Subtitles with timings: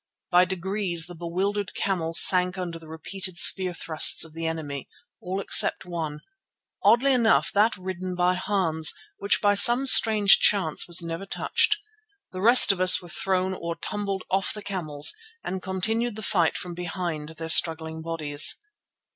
[0.31, 4.89] By degrees the bewildered camels sank under the repeated spear thrusts of the enemy,
[5.21, 6.21] all except one,
[6.83, 11.77] oddly enough that ridden by Hans, which by some strange chance was never touched.
[12.31, 16.57] The rest of us were thrown or tumbled off the camels and continued the fight
[16.57, 18.55] from behind their struggling bodies.